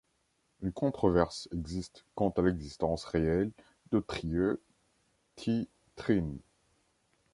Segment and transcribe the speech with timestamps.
[0.63, 3.51] Une controverse existe quant à l'existence réelle
[3.91, 4.57] de Triệu
[5.35, 6.39] Thị Trinh.